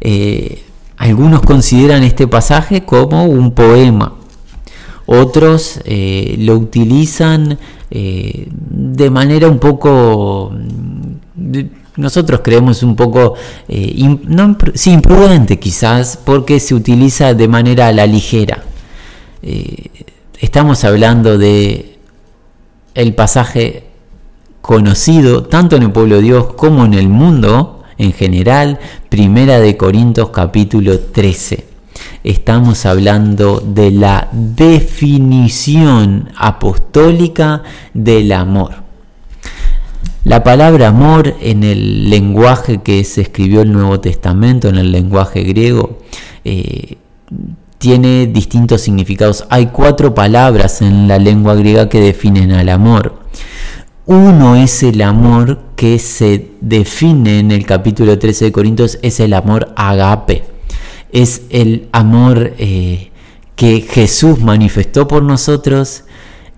[0.00, 0.64] Eh,
[0.96, 4.14] algunos consideran este pasaje como un poema,
[5.06, 7.58] otros eh, lo utilizan
[7.90, 10.52] eh, de manera un poco,
[11.96, 13.34] nosotros creemos un poco,
[13.68, 18.62] imprudente quizás, porque se utiliza de manera a la ligera.
[20.38, 21.98] estamos hablando de
[22.94, 23.84] el pasaje
[24.60, 28.78] conocido tanto en el pueblo de Dios como en el mundo en general,
[29.08, 31.66] Primera de Corintios capítulo 13.
[32.24, 38.72] Estamos hablando de la definición apostólica del amor.
[40.24, 45.42] La palabra amor en el lenguaje que se escribió el Nuevo Testamento, en el lenguaje
[45.42, 45.98] griego,
[46.44, 46.96] eh,
[47.76, 49.46] tiene distintos significados.
[49.50, 53.19] Hay cuatro palabras en la lengua griega que definen al amor.
[54.10, 59.32] Uno es el amor que se define en el capítulo 13 de Corintios, es el
[59.32, 60.42] amor agape.
[61.12, 63.12] Es el amor eh,
[63.54, 66.02] que Jesús manifestó por nosotros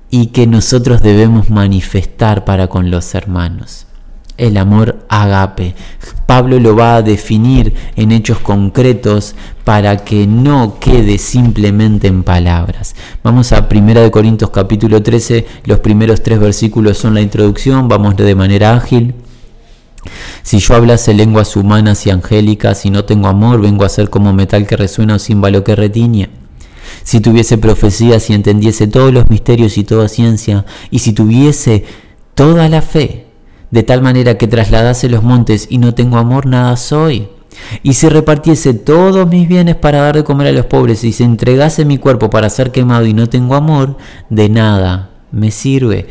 [0.09, 3.87] y que nosotros debemos manifestar para con los hermanos
[4.43, 5.75] el amor agape.
[6.27, 12.97] Pablo lo va a definir en hechos concretos para que no quede simplemente en palabras.
[13.23, 18.35] Vamos a 1 Corintios capítulo 13, los primeros tres versículos son la introducción, vamos de
[18.35, 19.15] manera ágil.
[20.43, 24.33] Si yo hablase lenguas humanas y angélicas y no tengo amor, vengo a ser como
[24.33, 26.31] metal que resuena o címbalo que retiñe.
[27.05, 31.85] Si tuviese profecía, si entendiese todos los misterios y toda ciencia, y si tuviese
[32.35, 33.22] toda la fe,
[33.73, 37.27] de tal manera que trasladase los montes y no tengo amor, nada soy.
[37.83, 41.25] Y si repartiese todos mis bienes para dar de comer a los pobres y se
[41.25, 43.97] entregase mi cuerpo para ser quemado y no tengo amor,
[44.31, 46.07] de nada me sirve.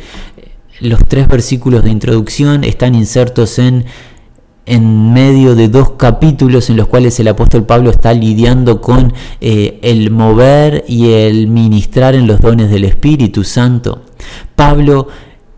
[0.80, 3.86] Los tres versículos de introducción están insertos en
[4.64, 9.80] en medio de dos capítulos en los cuales el apóstol Pablo está lidiando con eh,
[9.82, 14.02] el mover y el ministrar en los dones del Espíritu Santo.
[14.54, 15.08] Pablo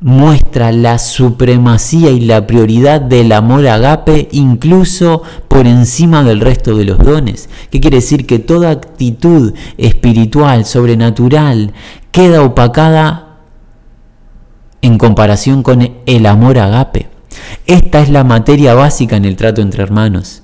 [0.05, 6.85] muestra la supremacía y la prioridad del amor agape incluso por encima del resto de
[6.85, 7.49] los dones.
[7.71, 8.27] ¿Qué quiere decir?
[8.27, 11.73] Que toda actitud espiritual, sobrenatural,
[12.13, 13.39] queda opacada
[14.83, 17.09] en comparación con el amor agape.
[17.67, 20.43] Esta es la materia básica en el trato entre hermanos.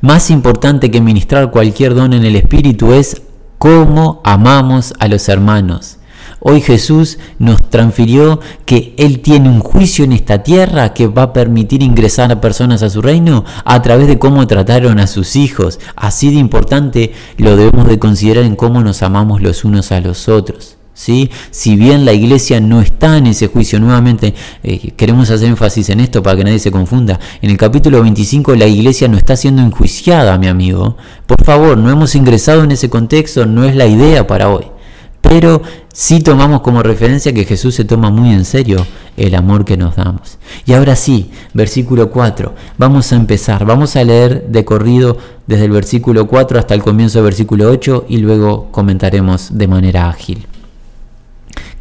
[0.00, 3.22] Más importante que ministrar cualquier don en el Espíritu es
[3.58, 5.98] cómo amamos a los hermanos.
[6.44, 11.32] Hoy Jesús nos transfirió que Él tiene un juicio en esta tierra que va a
[11.32, 15.78] permitir ingresar a personas a su reino a través de cómo trataron a sus hijos.
[15.94, 20.28] Así de importante lo debemos de considerar en cómo nos amamos los unos a los
[20.28, 20.78] otros.
[20.94, 21.30] ¿Sí?
[21.52, 26.00] Si bien la iglesia no está en ese juicio, nuevamente eh, queremos hacer énfasis en
[26.00, 27.20] esto para que nadie se confunda.
[27.40, 30.96] En el capítulo 25 la iglesia no está siendo enjuiciada, mi amigo.
[31.24, 34.71] Por favor, no hemos ingresado en ese contexto, no es la idea para hoy.
[35.22, 35.62] Pero
[35.92, 39.96] sí tomamos como referencia que Jesús se toma muy en serio el amor que nos
[39.96, 40.38] damos.
[40.66, 45.16] Y ahora sí, versículo 4, vamos a empezar, vamos a leer de corrido
[45.46, 50.10] desde el versículo 4 hasta el comienzo del versículo 8 y luego comentaremos de manera
[50.10, 50.46] ágil.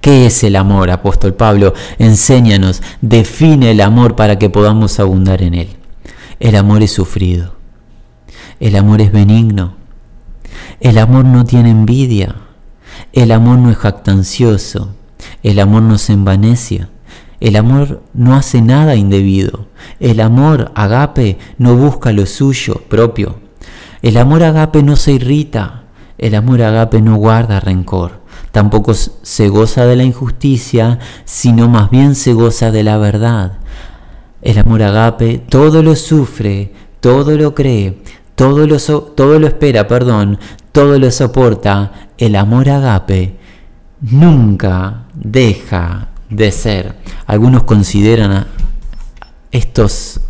[0.02, 1.73] ¿Qué es el amor, apóstol Pablo?
[2.00, 5.69] Enséñanos, define el amor para que podamos abundar en él.
[6.40, 7.53] El amor es sufrido.
[8.59, 9.75] El amor es benigno.
[10.79, 12.35] El amor no tiene envidia.
[13.14, 14.96] El amor no es jactancioso,
[15.44, 16.88] el amor no se envanece,
[17.42, 19.68] el amor no hace nada indebido,
[20.00, 23.36] el amor agape no busca lo suyo propio,
[24.02, 25.84] el amor agape no se irrita,
[26.18, 28.22] el amor agape no guarda rencor,
[28.54, 33.58] tampoco se goza de la injusticia, sino más bien se goza de la verdad.
[34.42, 38.02] El amor agape todo lo sufre, todo lo cree,
[38.36, 40.40] todo lo, todo lo espera, perdón,
[40.72, 43.36] todo lo soporta, el amor agape
[44.02, 46.96] nunca deja de ser.
[47.28, 48.48] Algunos consideran
[49.52, 50.22] estos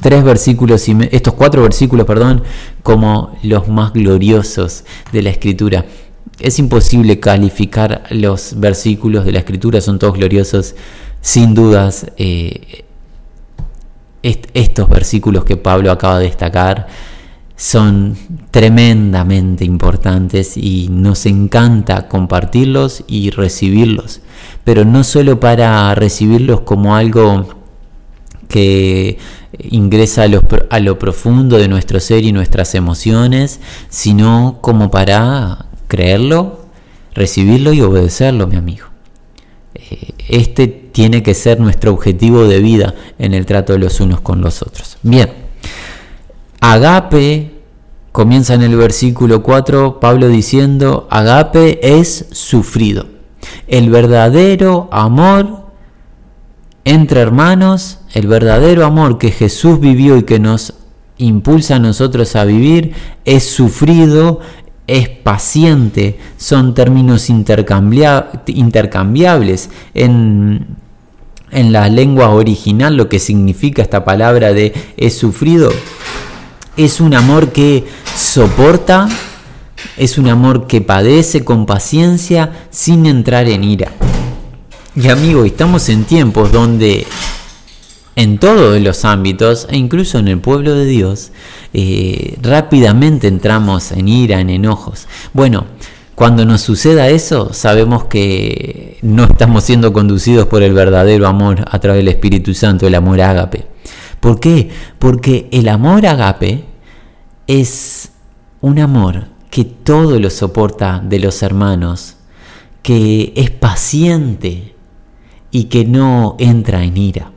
[0.00, 2.42] tres versículos estos cuatro versículos, perdón,
[2.82, 5.86] como los más gloriosos de la escritura.
[6.40, 10.74] Es imposible calificar los versículos de la escritura, son todos gloriosos.
[11.20, 12.84] Sin dudas, eh,
[14.22, 16.88] estos versículos que Pablo acaba de destacar
[17.62, 18.16] son
[18.50, 24.20] tremendamente importantes y nos encanta compartirlos y recibirlos,
[24.64, 27.46] pero no solo para recibirlos como algo
[28.48, 29.16] que
[29.60, 36.66] ingresa a lo, profundo de nuestro ser y nuestras emociones, sino como para creerlo,
[37.14, 38.86] recibirlo y obedecerlo, mi amigo.
[39.76, 44.20] Eh, este tiene que ser nuestro objetivo de vida en el trato de los unos
[44.20, 44.98] con los otros.
[45.04, 45.30] Bien.
[46.60, 47.51] Agape,
[48.12, 53.06] comienza en el versículo 4, Pablo diciendo, agape es sufrido.
[53.66, 55.62] El verdadero amor
[56.84, 60.74] entre hermanos, el verdadero amor que Jesús vivió y que nos
[61.16, 62.92] impulsa a nosotros a vivir,
[63.24, 64.40] es sufrido,
[64.86, 69.70] es paciente, son términos intercambiables.
[69.94, 70.66] En,
[71.50, 75.70] en la lengua original lo que significa esta palabra de es sufrido
[76.76, 77.84] es un amor que
[78.16, 79.08] soporta,
[79.96, 83.92] es un amor que padece con paciencia sin entrar en ira.
[84.94, 87.06] Y amigo, estamos en tiempos donde
[88.14, 91.32] en todos los ámbitos, e incluso en el pueblo de Dios,
[91.72, 95.06] eh, rápidamente entramos en ira, en enojos.
[95.32, 95.64] Bueno,
[96.14, 101.78] cuando nos suceda eso, sabemos que no estamos siendo conducidos por el verdadero amor a
[101.78, 103.71] través del Espíritu Santo, el amor ágape.
[104.22, 104.70] ¿Por qué?
[104.98, 106.64] Porque el amor ágape
[107.46, 108.12] es
[108.62, 112.16] un amor que todo lo soporta de los hermanos,
[112.82, 114.74] que es paciente
[115.50, 117.32] y que no entra en ira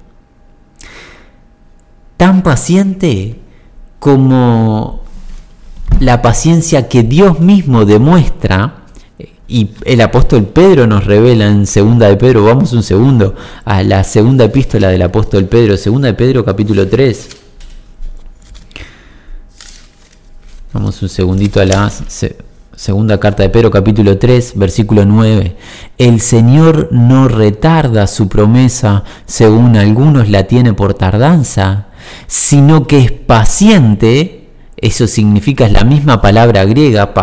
[2.18, 3.40] tan paciente
[4.00, 5.02] como
[6.00, 8.85] la paciencia que Dios mismo demuestra,
[9.48, 14.04] y el apóstol Pedro nos revela en segunda de Pedro, vamos un segundo a la
[14.04, 17.30] segunda epístola del apóstol Pedro, segunda de Pedro capítulo 3.
[20.74, 21.92] Vamos un segundito a la
[22.76, 25.56] segunda carta de Pedro capítulo 3, versículo 9.
[25.98, 31.88] El Señor no retarda su promesa, según algunos la tiene por tardanza,
[32.28, 37.14] sino que es paciente, eso significa es la misma palabra griega,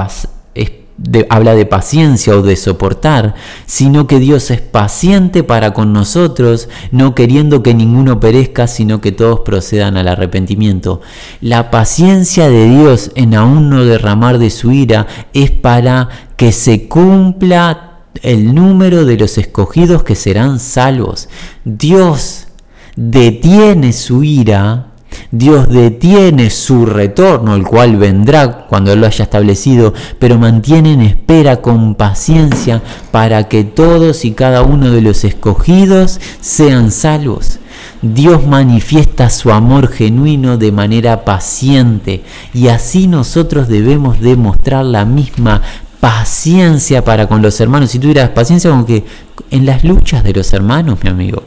[1.31, 3.35] habla de paciencia o de soportar,
[3.67, 9.12] sino que Dios es paciente para con nosotros, no queriendo que ninguno perezca, sino que
[9.12, 11.00] todos procedan al arrepentimiento.
[11.41, 16.89] La paciencia de Dios en aún no derramar de su ira es para que se
[16.89, 17.93] cumpla
[18.23, 21.29] el número de los escogidos que serán salvos.
[21.65, 22.49] Dios
[22.97, 24.92] detiene su ira,
[25.32, 31.62] Dios detiene su retorno, el cual vendrá cuando lo haya establecido, pero mantiene en espera
[31.62, 37.61] con paciencia para que todos y cada uno de los escogidos sean salvos.
[38.02, 45.62] Dios manifiesta su amor genuino de manera paciente y así nosotros debemos demostrar la misma
[45.99, 47.90] paciencia para con los hermanos.
[47.90, 49.05] Si tuvieras paciencia con que
[49.50, 51.43] en las luchas de los hermanos, mi amigo,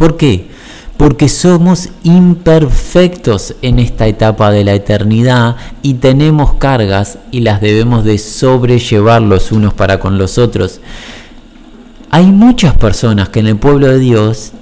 [0.00, 0.49] ¿Por qué?
[1.00, 8.04] Porque somos imperfectos en esta etapa de la eternidad y tenemos cargas y las debemos
[8.04, 10.82] de sobrellevar los unos para con los otros.
[12.10, 14.52] Hay muchas personas que en el pueblo de Dios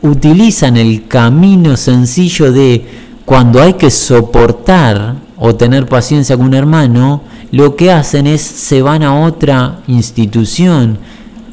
[0.00, 2.86] utilizan el camino sencillo de
[3.26, 7.20] cuando hay que soportar o tener paciencia con un hermano,
[7.52, 10.96] lo que hacen es se van a otra institución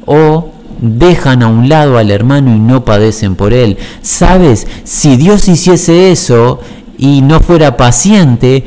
[0.06, 3.78] o dejan a un lado al hermano y no padecen por él.
[4.02, 6.60] Sabes, si Dios hiciese eso
[6.98, 8.64] y no fuera paciente,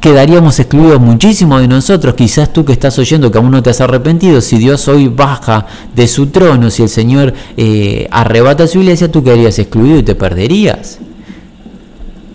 [0.00, 2.14] quedaríamos excluidos muchísimo de nosotros.
[2.14, 5.66] Quizás tú que estás oyendo que aún no te has arrepentido, si Dios hoy baja
[5.94, 10.14] de su trono, si el Señor eh, arrebata su iglesia, tú quedarías excluido y te
[10.14, 10.98] perderías.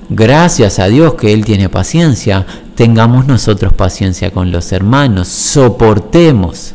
[0.10, 2.46] Gracias a Dios que Él tiene paciencia,
[2.76, 6.74] tengamos nosotros paciencia con los hermanos, soportemos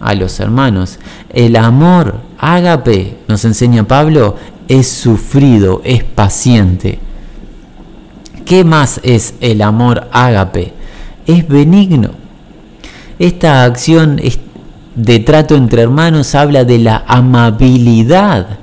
[0.00, 0.98] a los hermanos.
[1.30, 4.36] El amor ágape, nos enseña Pablo,
[4.68, 6.98] es sufrido, es paciente.
[8.44, 10.72] ¿Qué más es el amor ágape?
[11.26, 12.10] Es benigno.
[13.18, 14.20] Esta acción
[14.94, 18.58] de trato entre hermanos habla de la amabilidad,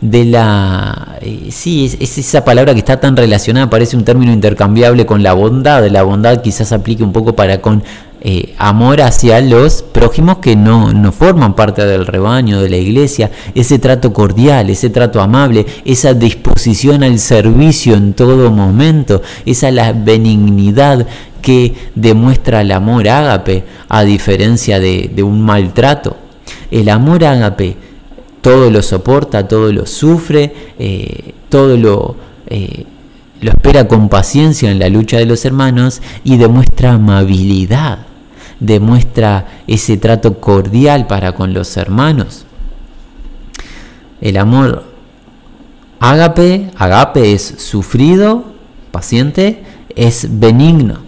[0.00, 1.18] de la...
[1.22, 5.22] Eh, sí, es, es, esa palabra que está tan relacionada, parece un término intercambiable con
[5.22, 5.86] la bondad.
[5.88, 7.82] La bondad quizás aplique un poco para con
[8.22, 13.30] eh, amor hacia los prójimos que no, no, forman parte del rebaño, de la iglesia,
[13.54, 19.94] ese trato cordial, ese trato amable, esa disposición al servicio en todo momento, esa la
[19.94, 21.06] benignidad
[21.40, 26.14] que demuestra el amor ágape, a diferencia de, un maltrato.
[26.70, 27.74] El amor ágape
[28.42, 32.16] todo lo soporta, todo lo sufre, eh, todo lo...
[32.48, 32.84] Eh,
[33.40, 38.09] lo espera con paciencia en la lucha de los hermanos y demuestra amabilidad
[38.60, 42.44] demuestra ese trato cordial para con los hermanos.
[44.20, 44.84] El amor
[45.98, 48.44] ágape, agape es sufrido,
[48.90, 49.64] paciente,
[49.96, 51.00] es benigno.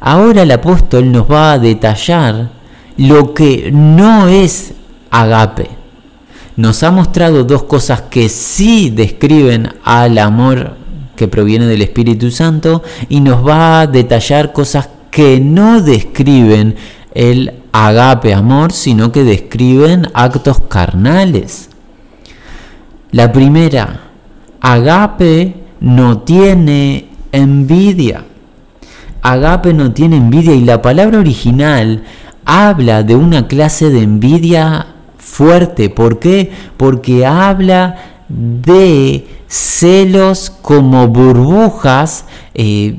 [0.00, 2.50] Ahora el apóstol nos va a detallar
[2.96, 4.74] lo que no es
[5.10, 5.70] agape.
[6.56, 10.76] Nos ha mostrado dos cosas que sí describen al amor
[11.16, 16.76] que proviene del Espíritu Santo y nos va a detallar cosas que no describen
[17.14, 21.68] el agape amor, sino que describen actos carnales.
[23.10, 24.00] La primera,
[24.60, 28.24] agape no tiene envidia.
[29.22, 32.04] Agape no tiene envidia y la palabra original
[32.44, 34.86] habla de una clase de envidia
[35.18, 35.90] fuerte.
[35.90, 36.50] ¿Por qué?
[36.76, 37.96] Porque habla
[38.28, 42.24] de celos como burbujas.
[42.54, 42.96] Eh,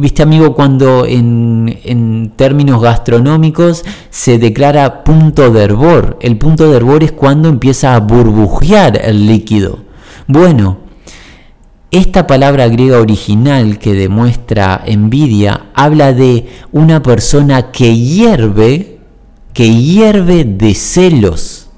[0.00, 6.16] Viste amigo, cuando en, términos gastronómicos se declara punto de hervor.
[6.22, 9.80] El punto de hervor es cuando empieza a burbujear el líquido.
[10.26, 10.78] Bueno,
[11.90, 19.00] esta palabra griega original que demuestra envidia habla de una persona que hierve,
[19.52, 21.68] que hierve de celos.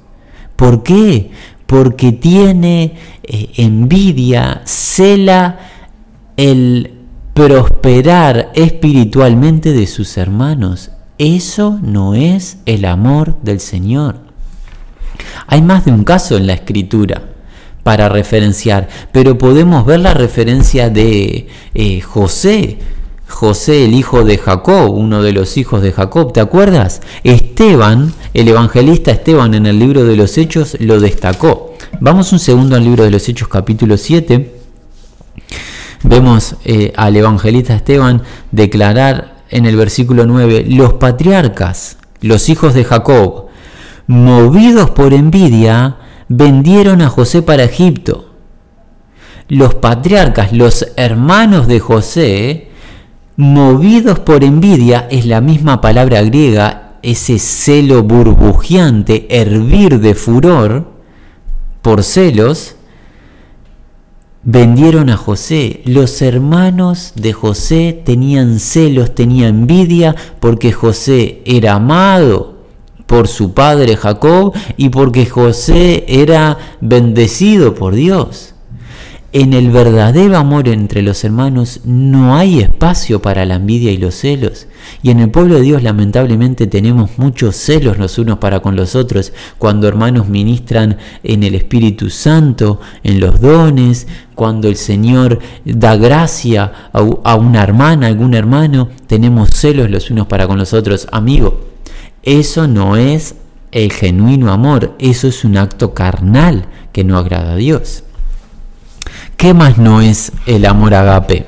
[0.54, 1.32] ¿Por qué?
[1.66, 5.58] Porque tiene eh, envidia, cela
[6.36, 7.01] el
[7.34, 10.90] prosperar espiritualmente de sus hermanos.
[11.18, 14.16] Eso no es el amor del Señor.
[15.46, 17.22] Hay más de un caso en la escritura
[17.82, 22.78] para referenciar, pero podemos ver la referencia de eh, José,
[23.26, 27.00] José el hijo de Jacob, uno de los hijos de Jacob, ¿te acuerdas?
[27.24, 31.74] Esteban, el evangelista Esteban en el libro de los Hechos lo destacó.
[32.00, 34.61] Vamos un segundo al libro de los Hechos capítulo 7.
[36.02, 42.84] Vemos eh, al evangelista Esteban declarar en el versículo 9, los patriarcas, los hijos de
[42.84, 43.46] Jacob,
[44.06, 45.96] movidos por envidia,
[46.28, 48.30] vendieron a José para Egipto.
[49.48, 52.70] Los patriarcas, los hermanos de José,
[53.36, 60.92] movidos por envidia, es la misma palabra griega, ese celo burbujeante, hervir de furor
[61.82, 62.76] por celos,
[64.44, 65.82] vendieron a José.
[65.84, 72.52] Los hermanos de José tenían celos, tenían envidia porque José era amado
[73.06, 78.51] por su padre Jacob y porque José era bendecido por Dios.
[79.34, 84.14] En el verdadero amor entre los hermanos no hay espacio para la envidia y los
[84.14, 84.66] celos.
[85.02, 88.94] Y en el pueblo de Dios lamentablemente tenemos muchos celos los unos para con los
[88.94, 89.32] otros.
[89.56, 96.90] Cuando hermanos ministran en el Espíritu Santo, en los dones, cuando el Señor da gracia
[96.92, 101.08] a una hermana, a algún hermano, tenemos celos los unos para con los otros.
[101.10, 101.58] Amigo,
[102.22, 103.36] eso no es
[103.70, 108.04] el genuino amor, eso es un acto carnal que no agrada a Dios.
[109.42, 111.46] ¿Qué más no es el amor agape?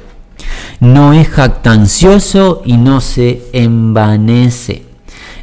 [0.81, 4.83] No es jactancioso y no se envanece.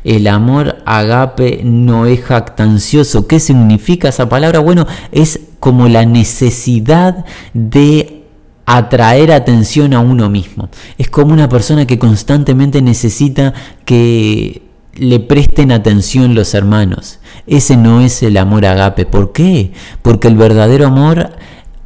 [0.03, 3.25] El amor agape no es jactancioso.
[3.25, 4.59] ¿Qué significa esa palabra?
[4.59, 8.25] Bueno, es como la necesidad de
[8.65, 10.67] atraer atención a uno mismo.
[10.97, 13.53] Es como una persona que constantemente necesita
[13.85, 14.61] que
[14.93, 17.19] le presten atención los hermanos.
[17.47, 19.05] Ese no es el amor agape.
[19.05, 19.71] ¿Por qué?
[20.01, 21.31] Porque el verdadero amor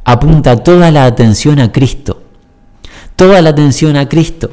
[0.06, 2.22] apunta toda la atención a Cristo.
[3.16, 4.50] Toda la atención a Cristo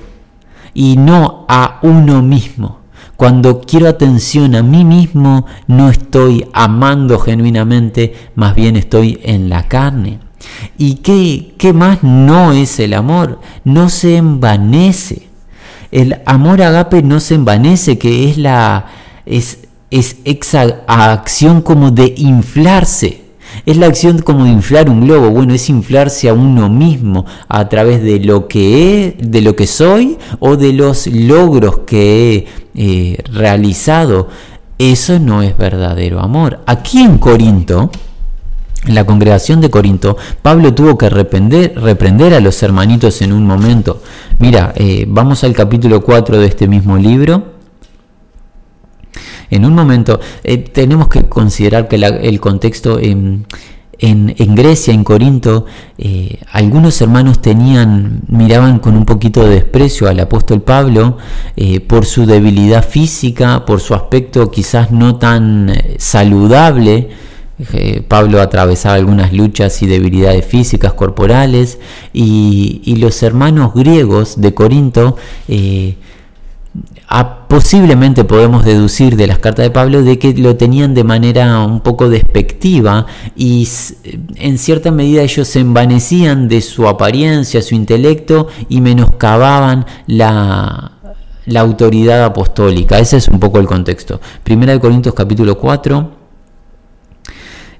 [0.74, 2.80] y no a uno mismo.
[3.16, 9.68] Cuando quiero atención a mí mismo, no estoy amando genuinamente, más bien estoy en la
[9.68, 10.20] carne.
[10.78, 13.40] ¿Y qué, qué más no es el amor?
[13.64, 15.30] No se envanece.
[15.92, 18.88] El amor agape no se envanece, que es la
[19.28, 19.60] es,
[19.92, 23.23] es esa acción como de inflarse.
[23.66, 25.30] Es la acción como de inflar un globo.
[25.30, 29.68] Bueno, es inflarse a uno mismo a través de lo que es, de lo que
[29.68, 34.28] soy o de los logros que he eh, realizado.
[34.78, 36.60] Eso no es verdadero amor.
[36.66, 37.92] Aquí en Corinto,
[38.86, 43.46] en la congregación de Corinto, Pablo tuvo que reprender, reprender a los hermanitos en un
[43.46, 44.02] momento.
[44.40, 47.53] Mira, eh, vamos al capítulo 4 de este mismo libro.
[49.54, 53.46] En un momento eh, tenemos que considerar que el contexto en,
[54.56, 55.66] Grecia, en Corinto,
[55.98, 61.18] eh, algunos hermanos tenían, miraban con un poquito de desprecio al apóstol Pablo
[61.88, 67.10] por su debilidad física, por su aspecto quizás no tan saludable.
[68.08, 71.78] Pablo atravesaba algunas luchas y debilidades físicas, corporales,
[72.12, 75.16] y, los hermanos griegos de Corinto,
[75.48, 75.96] eh,
[77.48, 81.82] posiblemente podemos deducir de las cartas de Pablo de que lo tenían de manera un
[81.82, 83.06] poco despectiva
[83.36, 83.68] y
[84.36, 90.94] en cierta medida ellos se envanecían de su apariencia, su intelecto y menoscababan la,
[91.46, 92.98] la autoridad apostólica.
[92.98, 94.20] Ese es un poco el contexto.
[94.44, 96.23] Primera de Corintios capítulo 4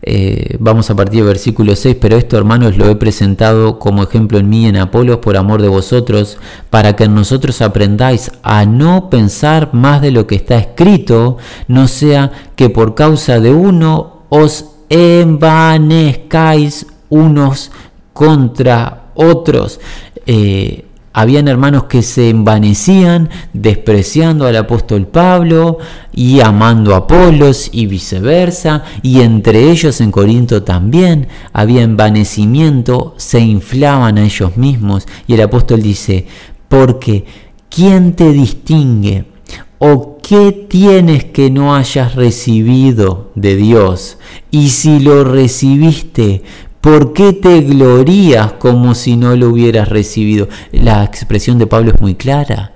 [0.06, 4.38] Eh, vamos a partir del versículo 6, pero esto hermanos lo he presentado como ejemplo
[4.38, 6.38] en mí, en Apolos, por amor de vosotros,
[6.70, 11.38] para que en nosotros aprendáis a no pensar más de lo que está escrito,
[11.70, 17.72] no sea que por causa de uno os envanezcáis unos
[18.12, 19.80] contra otros.
[20.26, 25.78] Eh, habían hermanos que se envanecían despreciando al apóstol Pablo
[26.12, 33.40] y amando a Apolos y viceversa, y entre ellos en Corinto también había envanecimiento, se
[33.40, 36.26] inflaban a ellos mismos, y el apóstol dice,
[36.68, 37.26] porque
[37.70, 39.26] ¿quién te distingue?
[39.78, 44.18] ¿O qué tienes que no hayas recibido de Dios?
[44.50, 46.44] Y si lo recibiste,
[46.84, 50.50] ¿Por qué te glorías como si no lo hubieras recibido?
[50.74, 52.74] La expresión de Pablo es muy clara.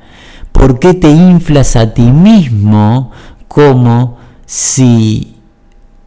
[0.54, 3.12] ¿Por qué te inflas a ti mismo
[3.50, 5.36] como si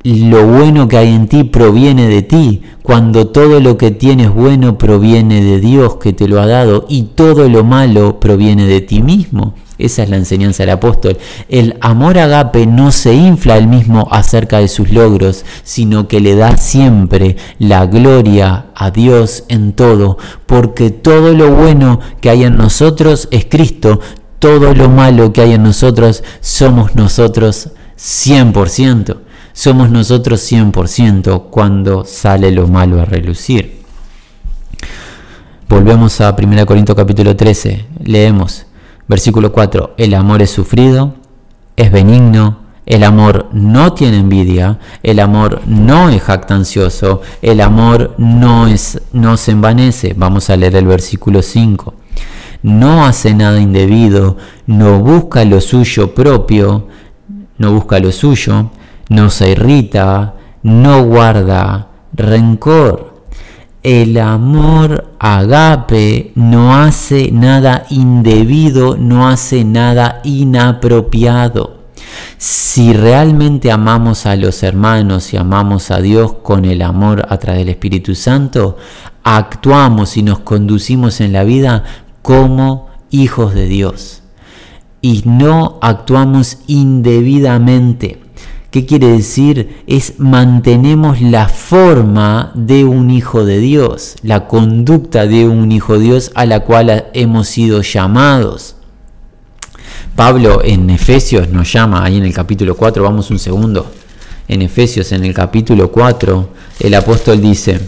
[0.03, 4.79] lo bueno que hay en ti proviene de ti, cuando todo lo que tienes bueno
[4.79, 9.03] proviene de Dios que te lo ha dado y todo lo malo proviene de ti
[9.03, 9.53] mismo?
[9.81, 11.19] Esa es la enseñanza del apóstol.
[11.49, 16.35] El amor agape no se infla él mismo acerca de sus logros, sino que le
[16.35, 22.57] da siempre la gloria a Dios en todo, porque todo lo bueno que hay en
[22.57, 24.01] nosotros es Cristo,
[24.39, 29.19] todo lo malo que hay en nosotros somos nosotros 100%.
[29.53, 33.83] Somos nosotros 100% cuando sale lo malo a relucir.
[35.69, 37.85] Volvemos a 1 Corintios capítulo 13.
[38.05, 38.67] Leemos.
[39.11, 41.15] Versículo 4, el amor es sufrido,
[41.75, 48.69] es benigno, el amor no tiene envidia, el amor no es jactancioso, el amor no,
[48.69, 50.15] es, no se envanece.
[50.17, 51.93] Vamos a leer el versículo 5.
[52.63, 54.37] No hace nada indebido,
[54.69, 56.87] no busca lo suyo propio,
[57.59, 58.71] no busca lo suyo,
[59.09, 63.10] no se irrita, no guarda rencor
[63.83, 71.81] el amor agape no hace nada indebido, no hace nada inapropiado.
[72.37, 77.61] Si realmente amamos a los hermanos y amamos a Dios con el amor a través
[77.61, 78.77] del Espíritu Santo,
[79.25, 81.85] actuamos y nos conducimos en la vida
[82.23, 84.23] como hijos de Dios.
[85.03, 88.21] Y no actuamos indebidamente.
[88.71, 89.83] ¿Qué quiere decir?
[89.89, 96.05] Es mantenemos la forma de un hijo de Dios, la conducta de un hijo de
[96.05, 98.77] Dios a la cual hemos sido llamados.
[100.15, 103.91] Pablo en Efesios nos llama, ahí en el capítulo 4, vamos un segundo.
[104.47, 106.49] En Efesios, en el capítulo 4,
[106.81, 107.81] el apóstol dice,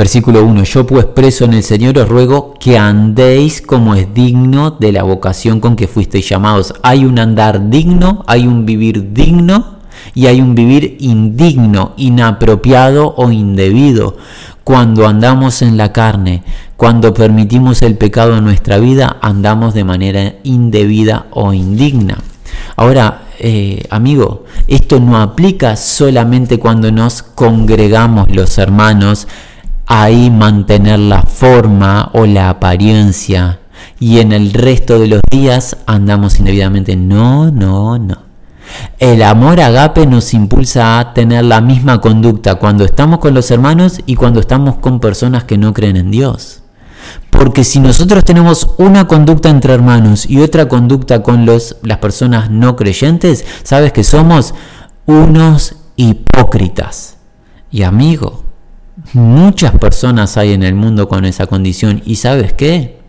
[0.00, 0.64] Versículo 1.
[0.64, 5.02] Yo pues preso en el Señor os ruego que andéis como es digno de la
[5.02, 6.72] vocación con que fuisteis llamados.
[6.82, 9.80] Hay un andar digno, hay un vivir digno
[10.14, 14.16] y hay un vivir indigno, inapropiado o indebido.
[14.64, 16.44] Cuando andamos en la carne,
[16.78, 22.16] cuando permitimos el pecado en nuestra vida, andamos de manera indebida o indigna.
[22.76, 29.28] Ahora, eh, amigo, esto no aplica solamente cuando nos congregamos los hermanos,
[29.90, 33.58] ahí mantener la forma o la apariencia
[33.98, 36.94] y en el resto de los días andamos indebidamente.
[36.94, 38.18] No, no, no.
[39.00, 44.00] El amor agape nos impulsa a tener la misma conducta cuando estamos con los hermanos
[44.06, 46.62] y cuando estamos con personas que no creen en Dios.
[47.28, 52.48] Porque si nosotros tenemos una conducta entre hermanos y otra conducta con los, las personas
[52.48, 54.54] no creyentes, sabes que somos
[55.06, 57.16] unos hipócritas.
[57.72, 58.49] Y amigo,
[59.12, 63.00] Muchas personas hay en el mundo con esa condición y sabes qué?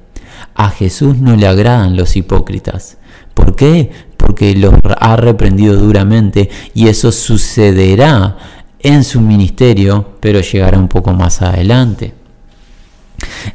[0.56, 2.98] A Jesús no le agradan los hipócritas.
[3.36, 3.92] ¿Por qué?
[4.18, 8.38] Porque los ha reprendido duramente y eso sucederá
[8.80, 12.16] en su ministerio, pero llegará un poco más adelante.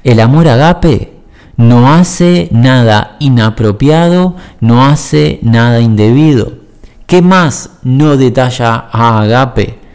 [0.05, 1.15] El amor agape
[1.57, 6.53] no hace nada inapropiado, no hace nada indebido.
[7.07, 9.86] ¿Qué más no detalla a agape?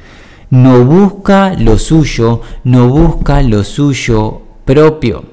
[0.51, 5.23] No busca lo suyo, no busca lo suyo propio.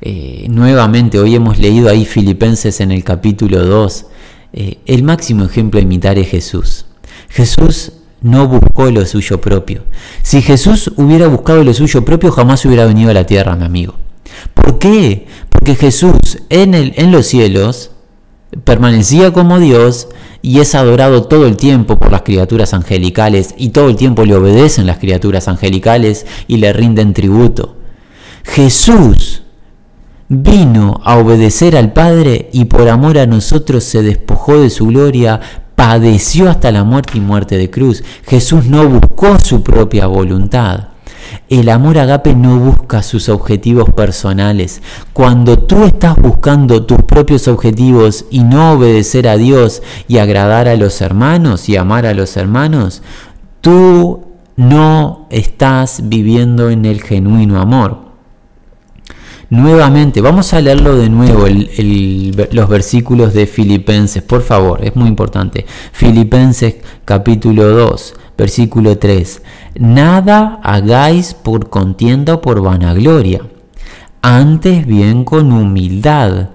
[0.00, 4.06] Eh, nuevamente, hoy hemos leído ahí Filipenses en el capítulo 2.
[4.52, 6.84] Eh, el máximo ejemplo a imitar es Jesús.
[7.30, 9.84] Jesús no buscó lo suyo propio.
[10.22, 13.94] Si Jesús hubiera buscado lo suyo propio, jamás hubiera venido a la tierra, mi amigo.
[14.52, 15.26] ¿Por qué?
[15.48, 17.91] Porque Jesús en, el, en los cielos
[18.64, 20.08] permanecía como Dios
[20.42, 24.34] y es adorado todo el tiempo por las criaturas angelicales y todo el tiempo le
[24.34, 27.76] obedecen las criaturas angelicales y le rinden tributo.
[28.44, 29.42] Jesús
[30.28, 35.40] vino a obedecer al Padre y por amor a nosotros se despojó de su gloria,
[35.74, 38.02] padeció hasta la muerte y muerte de cruz.
[38.26, 40.91] Jesús no buscó su propia voluntad.
[41.48, 44.82] El amor agape no busca sus objetivos personales.
[45.12, 50.76] Cuando tú estás buscando tus propios objetivos y no obedecer a Dios y agradar a
[50.76, 53.02] los hermanos y amar a los hermanos,
[53.60, 54.24] tú
[54.56, 58.12] no estás viviendo en el genuino amor.
[59.52, 61.44] Nuevamente, vamos a leerlo de nuevo,
[62.52, 65.66] los versículos de Filipenses, por favor, es muy importante.
[65.92, 69.42] Filipenses capítulo 2, versículo 3.
[69.78, 73.42] Nada hagáis por contienda o por vanagloria,
[74.20, 76.50] antes bien con humildad,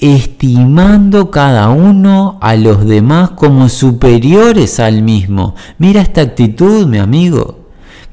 [0.00, 5.54] estimando cada uno a los demás como superiores al mismo.
[5.78, 7.58] Mira esta actitud, mi amigo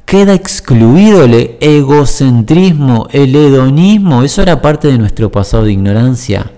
[0.05, 6.51] queda excluido el egocentrismo, el hedonismo, eso era parte de nuestro pasado de ignorancia.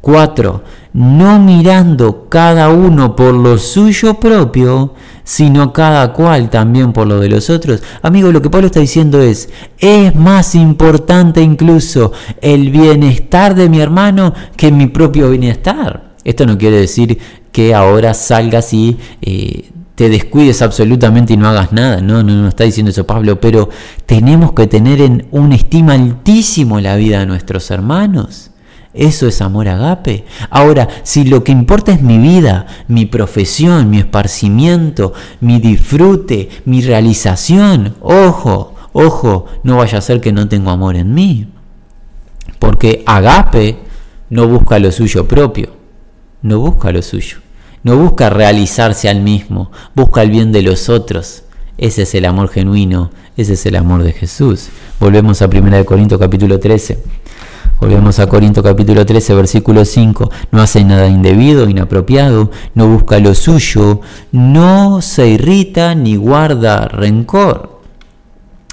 [0.00, 0.62] 4.
[0.96, 7.28] No mirando cada uno por lo suyo propio, sino cada cual también por lo de
[7.28, 7.82] los otros.
[8.00, 13.78] Amigo, lo que Pablo está diciendo es, es más importante incluso el bienestar de mi
[13.78, 16.14] hermano que mi propio bienestar.
[16.24, 17.18] Esto no quiere decir
[17.52, 22.00] que ahora salgas y eh, te descuides absolutamente y no hagas nada.
[22.00, 23.68] No, no, no está diciendo eso Pablo, pero
[24.06, 28.50] tenemos que tener en un estima altísimo la vida de nuestros hermanos.
[28.96, 30.24] Eso es amor agape.
[30.50, 36.80] Ahora, si lo que importa es mi vida, mi profesión, mi esparcimiento, mi disfrute, mi
[36.80, 41.46] realización, ojo, ojo, no vaya a ser que no tengo amor en mí.
[42.58, 43.78] Porque agape
[44.30, 45.70] no busca lo suyo propio,
[46.42, 47.38] no busca lo suyo.
[47.86, 51.44] No busca realizarse al mismo, busca el bien de los otros.
[51.78, 54.68] Ese es el amor genuino, ese es el amor de Jesús.
[54.98, 56.98] Volvemos a 1 Corinto capítulo 13.
[57.80, 60.30] Volvemos a Corinto capítulo 13, versículo 5.
[60.50, 64.00] No hace nada indebido, inapropiado, no busca lo suyo,
[64.32, 67.80] no se irrita ni guarda rencor.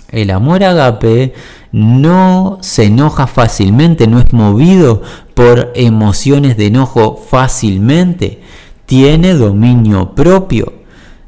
[0.09, 1.33] El amor agape
[1.71, 5.01] no se enoja fácilmente, no es movido
[5.33, 8.41] por emociones de enojo fácilmente
[8.85, 10.73] tiene dominio propio,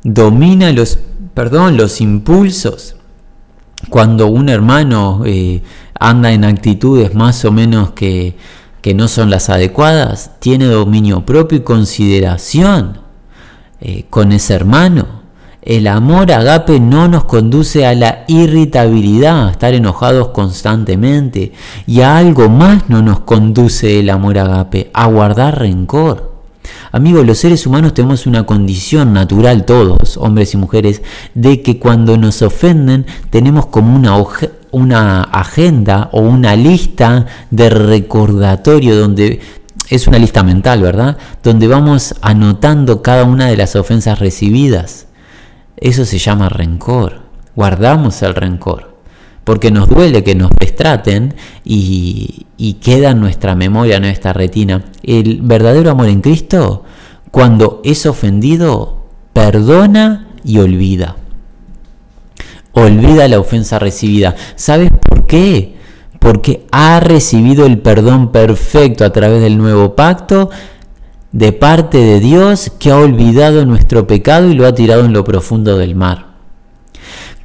[0.04, 1.00] domina los,
[1.34, 2.95] perdón, los impulsos.
[3.90, 5.62] Cuando un hermano eh,
[6.00, 8.36] anda en actitudes más o menos que,
[8.82, 13.00] que, no son las adecuadas, tiene dominio propio y consideración
[13.82, 15.26] eh, con ese hermano.
[15.62, 21.54] El amor agape no nos conduce a la irritabilidad, a estar enojados constantemente.
[21.88, 26.35] Y a algo más no nos conduce el amor agape, a guardar rencor.
[26.92, 31.02] Amigos, los seres humanos tenemos una condición natural, todos, hombres y mujeres,
[31.34, 33.96] de que cuando nos ofenden tenemos como
[34.72, 39.40] una, agenda o una lista de recordatorio donde
[39.90, 41.18] es una lista mental, ¿verdad?
[41.44, 45.08] Donde vamos anotando cada una de las ofensas recibidas.
[45.78, 47.26] Eso se llama rencor.
[47.56, 48.95] Guardamos el rencor
[49.46, 52.48] porque nos duele que nos destraten y,
[52.82, 54.84] queda en nuestra memoria, en nuestra retina.
[55.04, 56.84] El verdadero amor en Cristo,
[57.32, 61.16] cuando es ofendido, perdona y olvida.
[62.74, 64.36] Olvida la ofensa recibida.
[64.56, 65.76] ¿Sabes por qué?
[66.20, 70.50] Porque ha recibido el perdón perfecto a través del nuevo pacto
[71.32, 75.24] de parte de Dios que ha olvidado nuestro pecado y lo ha tirado en lo
[75.24, 76.28] profundo del mar.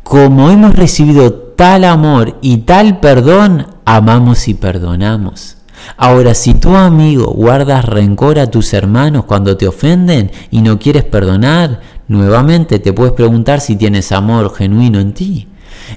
[0.03, 5.59] Como hemos recibido tal amor y tal perdón, amamos y perdonamos.
[5.99, 11.05] Ahora, si tu amigo guardas rencor a tus hermanos cuando te ofenden y no quieres
[11.05, 15.49] perdonar, nuevamente te puedes preguntar si tienes amor genuino en ti.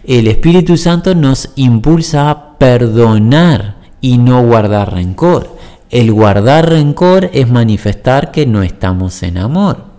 [0.04, 5.56] El Espíritu Santo nos impulsa a perdonar y no guardar rencor.
[5.90, 9.93] El guardar rencor es manifestar que no estamos en amor.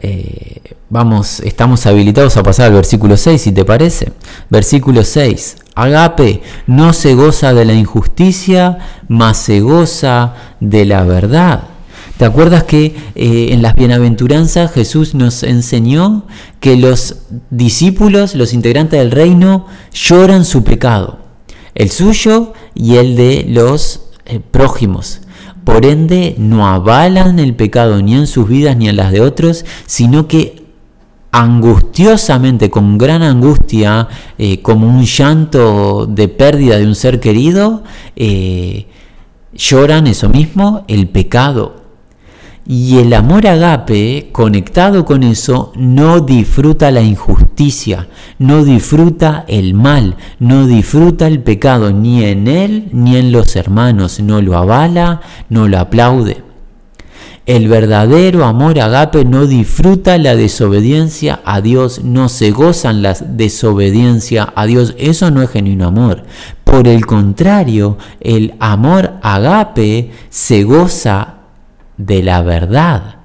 [0.00, 4.12] Eh, vamos, estamos habilitados a pasar al versículo 6, si te parece.
[4.50, 5.56] Versículo 6.
[5.74, 11.68] Agape no se goza de la injusticia, mas se goza de la verdad.
[12.16, 16.26] ¿Te acuerdas que eh, en las bienaventuranzas Jesús nos enseñó
[16.58, 17.18] que los
[17.50, 21.20] discípulos, los integrantes del reino, lloran su pecado?
[21.76, 25.20] El suyo y el de los eh, prójimos.
[25.68, 29.66] Por ende, no avalan el pecado ni en sus vidas ni en las de otros,
[29.84, 30.62] sino que
[31.30, 37.82] angustiosamente, con gran angustia, eh, como un llanto de pérdida de un ser querido,
[38.16, 38.86] eh,
[39.52, 41.77] lloran eso mismo, el pecado.
[42.70, 50.16] Y el amor agape, conectado con eso, no disfruta la injusticia, no disfruta el mal,
[50.38, 55.66] no disfruta el pecado, ni en él ni en los hermanos, no lo avala, no
[55.66, 56.42] lo aplaude.
[57.46, 63.14] El verdadero amor agape no disfruta la desobediencia a Dios, no se goza en la
[63.14, 64.94] desobediencia a Dios.
[64.98, 66.24] Eso no es genuino amor.
[66.64, 71.37] Por el contrario, el amor agape se goza
[71.98, 73.16] de la verdad,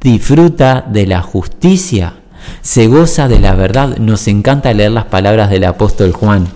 [0.00, 2.14] disfruta de la justicia,
[2.60, 3.96] se goza de la verdad.
[3.98, 6.46] Nos encanta leer las palabras del apóstol Juan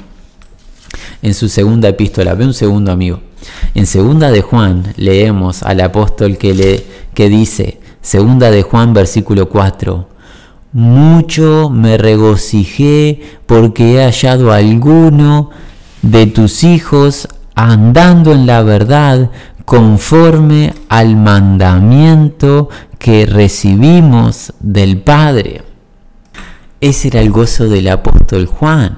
[1.22, 2.35] en su segunda epístola.
[2.35, 3.20] Ve un segundo, amigo.
[3.74, 9.48] En segunda de Juan leemos al apóstol que, le, que dice, segunda de Juan versículo
[9.48, 10.09] 4,
[10.72, 15.51] mucho me regocijé porque he hallado a alguno
[16.03, 19.31] de tus hijos andando en la verdad
[19.68, 25.61] conforme al mandamiento que recibimos del Padre.
[26.81, 28.96] Ese era el gozo del apóstol Juan.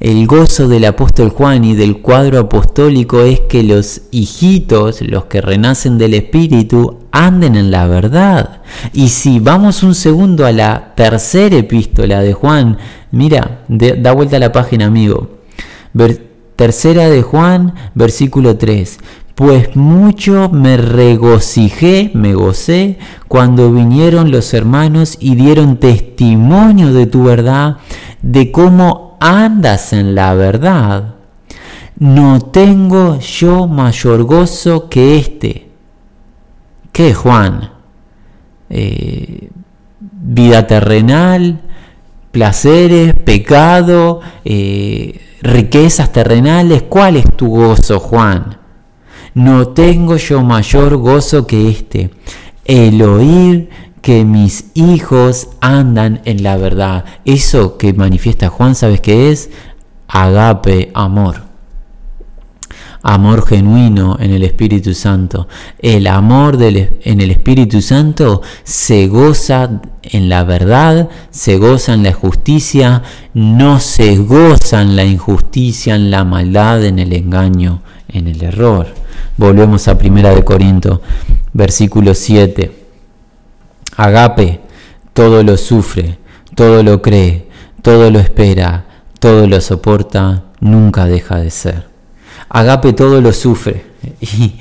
[0.00, 5.40] El gozo del apóstol Juan y del cuadro apostólico es que los hijitos, los que
[5.40, 8.62] renacen del Espíritu, anden en la verdad.
[8.92, 12.78] Y si vamos un segundo a la tercera epístola de Juan,
[13.12, 15.38] mira, da vuelta a la página, amigo.
[16.56, 18.98] tercera de Juan, versículo 3
[19.36, 27.24] pues mucho me regocijé, me gocé, cuando vinieron los hermanos y dieron testimonio de tu
[27.24, 27.76] verdad,
[28.22, 31.16] de cómo andas en la verdad,
[31.98, 35.68] no tengo yo mayor gozo que este.
[36.90, 37.72] ¿Qué, Juan?
[38.70, 39.50] Eh,
[40.00, 41.60] vida terrenal,
[42.32, 46.84] placeres, pecado, eh, riquezas terrenales.
[46.84, 48.65] ¿Cuál es tu gozo, Juan?
[49.36, 52.08] No tengo yo mayor gozo que este,
[52.64, 53.68] el oír
[54.00, 57.04] que mis hijos andan en la verdad.
[57.26, 59.50] Eso que manifiesta Juan, ¿sabes qué es?
[60.08, 61.42] Agape, amor.
[63.02, 65.48] Amor genuino en el Espíritu Santo.
[65.80, 72.14] El amor en el Espíritu Santo se goza en la verdad, se goza en la
[72.14, 73.02] justicia,
[73.34, 78.86] no se goza en la injusticia, en la maldad, en el engaño, en el error.
[79.36, 81.02] Volvemos a Primera de Corinto,
[81.52, 82.72] versículo 7.
[83.96, 84.60] Agape
[85.12, 86.18] todo lo sufre,
[86.54, 87.48] todo lo cree,
[87.82, 88.84] todo lo espera,
[89.18, 91.86] todo lo soporta, nunca deja de ser.
[92.48, 93.84] Agape todo lo sufre.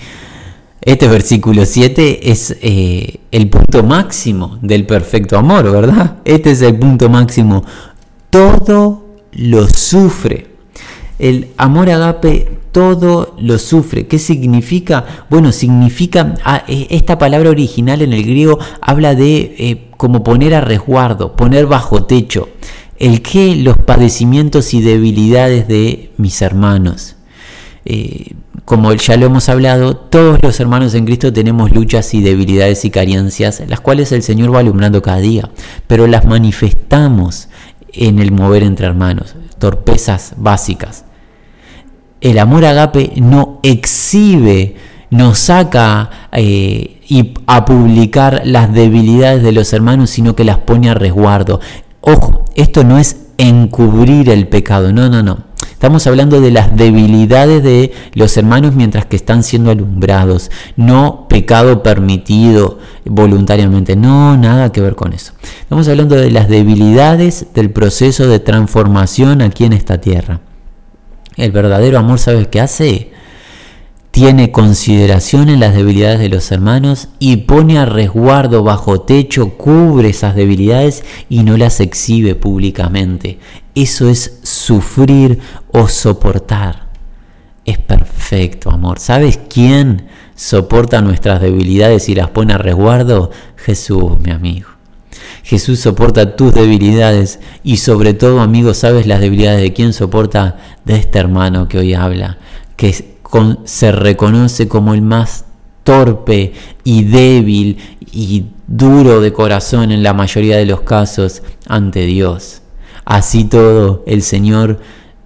[0.85, 6.17] Y este versículo 7 es eh, el punto máximo del perfecto amor, ¿verdad?
[6.25, 7.65] Este es el punto máximo.
[8.29, 10.47] Todo lo sufre.
[11.17, 14.05] El amor agape todo lo sufre.
[14.05, 15.05] ¿Qué significa?
[15.29, 20.53] Bueno, significa, ah, e, esta palabra original en el griego habla de eh, como poner
[20.53, 22.49] a resguardo, poner bajo techo.
[22.99, 27.15] El que los padecimientos y debilidades de mis hermanos.
[27.85, 28.33] Eh,
[28.65, 32.89] como ya lo hemos hablado, todos los hermanos en Cristo tenemos luchas y debilidades y
[32.89, 35.49] carencias, las cuales el Señor va alumbrando cada día,
[35.87, 37.47] pero las manifestamos
[37.93, 41.05] en el mover entre hermanos, torpezas básicas
[42.25, 44.75] el amor agape no exhibe,
[45.11, 50.89] no saca eh, y a publicar las debilidades de los hermanos, sino que las pone
[50.89, 51.59] a resguardo.
[52.01, 55.37] Ojo, esto no es encubrir el pecado, no, no, no.
[55.69, 61.83] Estamos hablando de las debilidades de los hermanos mientras que están siendo alumbrados, no pecado
[61.83, 65.33] permitido voluntariamente, no, nada que ver con eso.
[65.59, 70.39] Estamos hablando de las debilidades del proceso de transformación aquí en esta tierra.
[71.35, 73.11] El verdadero amor, ¿sabes qué hace?
[74.11, 80.09] Tiene consideración en las debilidades de los hermanos y pone a resguardo bajo techo, cubre
[80.09, 83.39] esas debilidades y no las exhibe públicamente.
[83.75, 85.39] Eso es sufrir
[85.73, 86.87] o soportar.
[87.65, 88.99] Es perfecto, amor.
[88.99, 93.31] ¿Sabes quién soporta nuestras debilidades y las pone a resguardo?
[93.57, 94.74] Jesús, mi amigo.
[95.45, 100.57] Jesús soporta tus debilidades y sobre todo, amigo, ¿sabes las debilidades de quién soporta?
[100.85, 102.39] De este hermano que hoy habla,
[102.75, 102.91] que
[103.63, 105.45] se reconoce como el más
[105.83, 106.53] torpe
[106.83, 107.77] y débil
[108.11, 112.63] y duro de corazón en la mayoría de los casos ante Dios.
[113.05, 114.79] Así todo, el Señor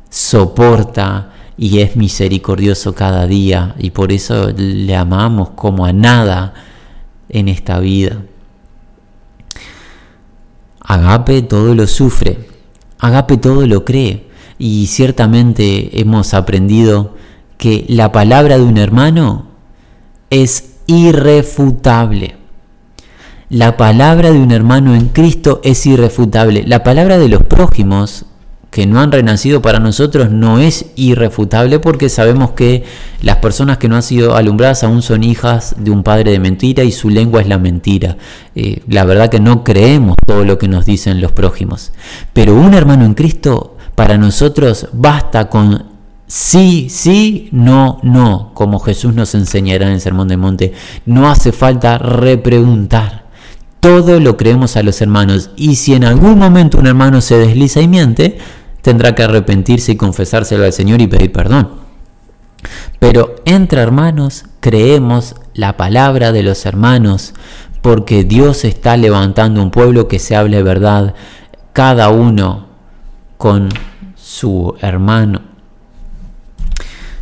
[0.09, 6.53] soporta y es misericordioso cada día y por eso le amamos como a nada
[7.29, 8.21] en esta vida.
[10.89, 12.47] Agape todo lo sufre,
[12.97, 14.25] Agape todo lo cree.
[14.57, 17.15] Y ciertamente hemos aprendido
[17.59, 19.49] que la palabra de un hermano
[20.31, 22.37] es irrefutable.
[23.49, 26.63] La palabra de un hermano en Cristo es irrefutable.
[26.65, 28.25] La palabra de los prójimos,
[28.71, 32.83] que no han renacido para nosotros no es irrefutable porque sabemos que
[33.21, 36.83] las personas que no han sido alumbradas aún son hijas de un padre de mentira
[36.83, 38.17] y su lengua es la mentira.
[38.55, 41.91] Eh, la verdad que no creemos todo lo que nos dicen los prójimos.
[42.33, 45.85] Pero un hermano en Cristo, para nosotros basta con
[46.27, 50.73] sí, sí, no, no, como Jesús nos enseñará en el Sermón del Monte.
[51.05, 53.27] No hace falta repreguntar.
[53.79, 55.51] Todo lo creemos a los hermanos.
[55.55, 58.37] Y si en algún momento un hermano se desliza y miente,
[58.81, 61.69] tendrá que arrepentirse y confesárselo al Señor y pedir perdón.
[62.99, 67.33] Pero entre hermanos creemos la palabra de los hermanos
[67.81, 71.15] porque Dios está levantando un pueblo que se hable verdad,
[71.73, 72.67] cada uno
[73.37, 73.69] con
[74.15, 75.41] su hermano.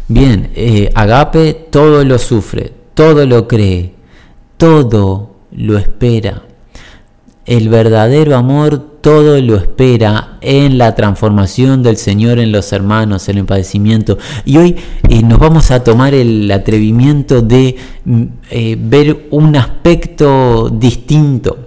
[0.07, 3.93] Bien, eh, Agape todo lo sufre, todo lo cree,
[4.57, 6.43] todo lo espera.
[7.47, 13.37] El verdadero amor todo lo espera en la transformación del Señor en los hermanos, en
[13.37, 14.17] el padecimiento.
[14.43, 14.75] Y hoy
[15.07, 21.57] eh, nos vamos a tomar el atrevimiento de mm, eh, ver un aspecto distinto.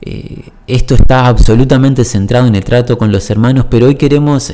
[0.00, 4.52] Eh, esto está absolutamente centrado en el trato con los hermanos, pero hoy queremos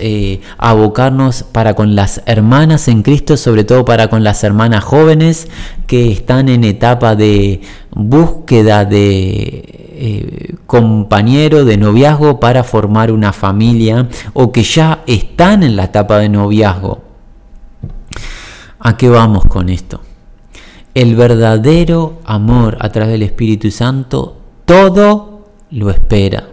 [0.57, 5.49] abocarnos para con las hermanas en Cristo, sobre todo para con las hermanas jóvenes
[5.87, 7.61] que están en etapa de
[7.95, 15.77] búsqueda de eh, compañero de noviazgo para formar una familia o que ya están en
[15.77, 17.03] la etapa de noviazgo.
[18.79, 20.03] ¿A qué vamos con esto?
[20.95, 26.49] El verdadero amor a través del Espíritu Santo todo lo espera.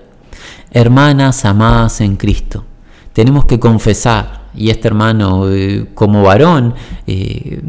[0.72, 2.64] Hermanas amadas en Cristo,
[3.12, 6.76] tenemos que confesar y este hermano eh, como varón
[7.08, 7.62] eh,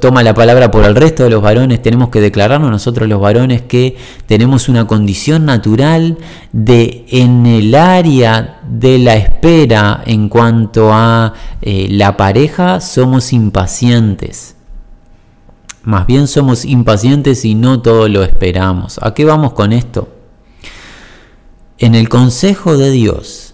[0.00, 3.62] toma la palabra por el resto de los varones, tenemos que declararnos nosotros los varones
[3.62, 6.18] que tenemos una condición natural
[6.52, 14.56] de en el área de la espera en cuanto a eh, la pareja somos impacientes.
[15.82, 19.00] Más bien somos impacientes y no todo lo esperamos.
[19.02, 20.08] ¿A qué vamos con esto?
[21.78, 23.51] En el consejo de Dios,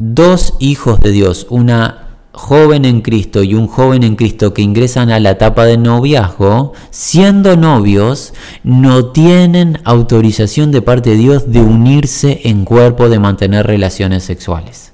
[0.00, 5.10] dos hijos de Dios, una joven en Cristo y un joven en Cristo que ingresan
[5.10, 8.32] a la etapa de noviazgo, siendo novios,
[8.64, 14.92] no tienen autorización de parte de Dios de unirse en cuerpo, de mantener relaciones sexuales.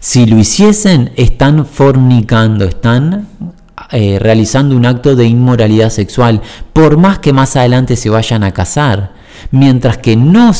[0.00, 3.28] Si lo hiciesen, están fornicando, están
[3.90, 6.40] eh, realizando un acto de inmoralidad sexual,
[6.72, 9.12] por más que más adelante se vayan a casar.
[9.50, 10.52] Mientras que no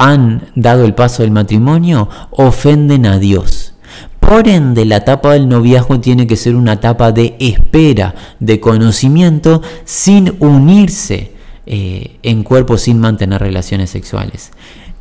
[0.00, 3.74] han dado el paso del matrimonio ofenden a Dios.
[4.18, 9.60] Por ende, la etapa del noviazgo tiene que ser una etapa de espera, de conocimiento,
[9.84, 11.34] sin unirse
[11.66, 14.52] eh, en cuerpo, sin mantener relaciones sexuales.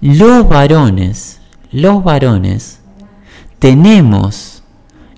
[0.02, 1.40] Los varones,
[1.72, 2.82] los varones,
[3.58, 4.64] tenemos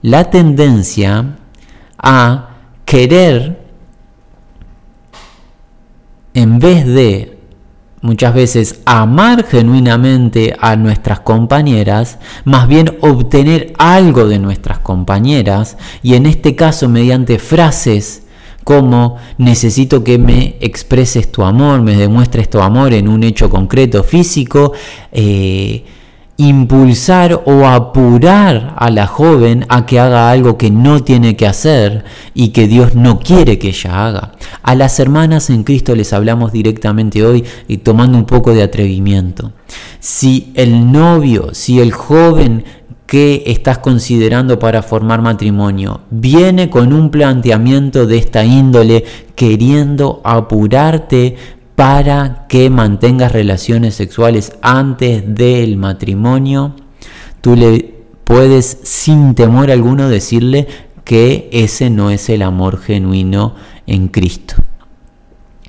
[0.03, 1.37] la tendencia
[1.97, 2.49] a
[2.85, 3.65] querer,
[6.35, 7.30] en vez de
[8.01, 16.15] muchas veces amar genuinamente a nuestras compañeras, más bien obtener algo de nuestras compañeras, y
[16.15, 18.23] en este caso mediante frases
[18.63, 24.03] como necesito que me expreses tu amor, me demuestres tu amor en un hecho concreto
[24.03, 24.73] físico,
[25.11, 25.83] eh,
[26.47, 32.03] impulsar o apurar a la joven a que haga algo que no tiene que hacer
[32.33, 34.31] y que Dios no quiere que ella haga.
[34.63, 39.51] A las hermanas en Cristo les hablamos directamente hoy y tomando un poco de atrevimiento.
[39.99, 42.63] Si el novio, si el joven
[43.11, 49.03] que estás considerando para formar matrimonio viene con un planteamiento de esta índole
[49.35, 51.35] queriendo apurarte
[51.75, 56.75] para que mantengas relaciones sexuales antes del matrimonio,
[57.41, 60.67] tú le puedes sin temor alguno decirle
[61.03, 63.55] que ese no es el amor genuino
[63.87, 64.55] en Cristo.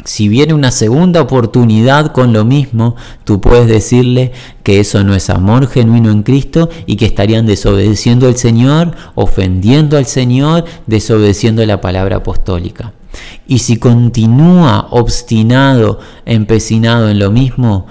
[0.04, 4.32] Si viene una segunda oportunidad con lo mismo, tú puedes decirle
[4.64, 9.96] que eso no es amor genuino en Cristo y que estarían desobedeciendo al Señor, ofendiendo
[9.96, 12.92] al Señor, desobedeciendo la palabra apostólica.
[13.46, 17.86] Y si continúa obstinado, empecinado en lo mismo,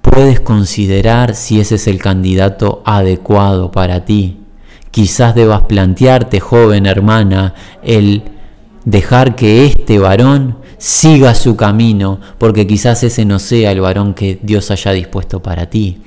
[0.00, 4.38] puedes considerar si ese es el candidato adecuado para ti.
[4.90, 8.22] Quizás debas plantearte, joven hermana, el
[8.84, 14.38] dejar que este varón siga su camino, porque quizás ese no sea el varón que
[14.42, 15.98] Dios haya dispuesto para ti.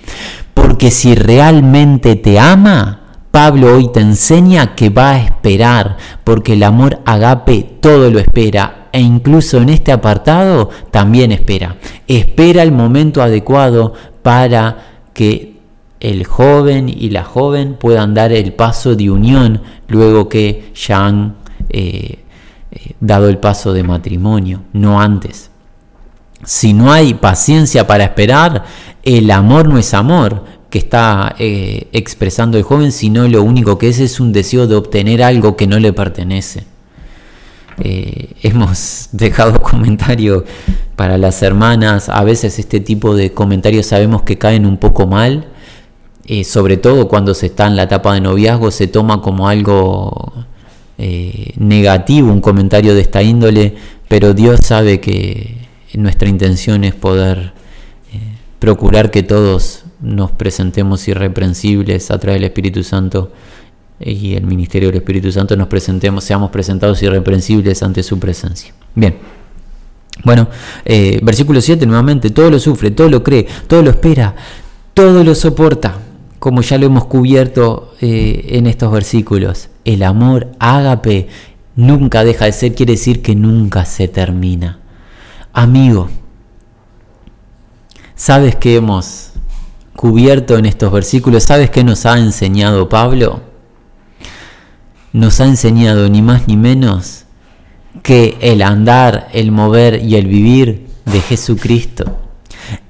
[0.54, 3.02] Porque si realmente te ama,
[3.32, 8.90] Pablo hoy te enseña que va a esperar, porque el amor agape todo lo espera,
[8.92, 11.78] e incluso en este apartado también espera.
[12.08, 15.52] Espera el momento adecuado para que
[16.02, 21.36] el joven y la joven puedan dar el paso de unión luego que ya han
[21.70, 22.20] eh,
[22.72, 25.52] eh, dado el paso de matrimonio, no antes.
[26.44, 28.66] Si no hay paciencia para esperar,
[29.04, 33.90] el amor no es amor que está eh, expresando el joven, sino lo único que
[33.90, 36.66] es es un deseo de obtener algo que no le pertenece.
[37.78, 40.44] hemos dejado comentarios
[40.96, 45.48] para las hermanas, a veces este tipo de comentarios sabemos que caen un poco mal,
[46.26, 50.46] eh, sobre todo cuando se está en la etapa de noviazgo, se toma como algo
[51.04, 53.74] eh, negativo un comentario de esta índole,
[54.08, 55.58] pero Dios sabe que
[55.96, 57.54] nuestra intención es poder
[58.14, 58.20] eh,
[58.60, 63.32] procurar que todos nos presentemos irreprensibles a través del Espíritu Santo
[64.00, 68.74] y el ministerio del Espíritu Santo nos presentemos, seamos presentados irreprensibles ante su presencia.
[68.96, 69.16] Bien.
[70.24, 70.50] Bueno,
[71.24, 74.36] versículo 7 nuevamente, todo lo sufre, todo lo cree, todo lo espera,
[74.94, 75.98] todo lo soporta
[76.42, 81.28] como ya lo hemos cubierto eh, en estos versículos, el amor ágape
[81.76, 84.80] nunca deja de ser, quiere decir que nunca se termina.
[85.54, 86.10] Amigo,
[88.16, 89.32] ¿sabes qué hemos
[89.96, 91.44] cubierto en estos versículos?
[91.44, 93.42] ¿Sabes qué nos ha enseñado Pablo?
[95.14, 97.26] Nos ha enseñado ni más ni menos
[98.04, 102.18] que el andar, el mover y el vivir de Jesucristo.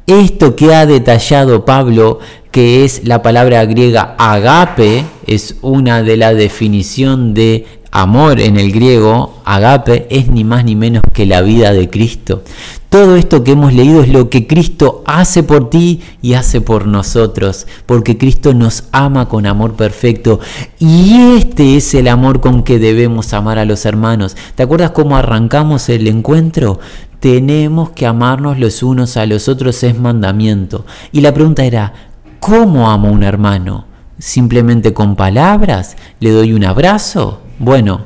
[0.06, 2.20] Esto que ha detallado Pablo
[2.52, 8.72] que es la palabra griega agape, es una de la definición de amor en el
[8.72, 12.44] griego, agape es ni más ni menos que la vida de Cristo.
[12.90, 16.88] Todo esto que hemos leído es lo que Cristo hace por ti y hace por
[16.88, 20.40] nosotros, porque Cristo nos ama con amor perfecto
[20.80, 24.36] y este es el amor con que debemos amar a los hermanos.
[24.56, 26.80] ¿Te acuerdas cómo arrancamos el encuentro?
[27.20, 30.86] Tenemos que amarnos los unos a los otros, es mandamiento.
[31.12, 31.94] Y la pregunta era,
[32.42, 33.86] ¿Cómo amo a un hermano?
[34.22, 35.98] ¿Simplemente con palabras?
[36.20, 37.42] ¿Le doy un abrazo?
[37.58, 38.02] Bueno,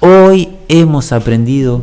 [0.00, 1.82] hoy hemos aprendido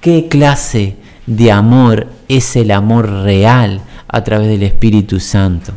[0.00, 0.94] qué clase
[1.26, 5.72] de amor es el amor real a través del Espíritu Santo.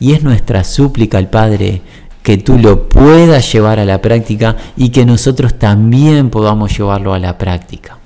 [0.00, 1.82] Y es nuestra súplica al Padre
[2.24, 7.20] que tú lo puedas llevar a la práctica y que nosotros también podamos llevarlo a
[7.20, 7.98] la práctica.